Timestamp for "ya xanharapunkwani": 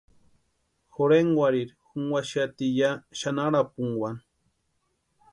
2.79-4.21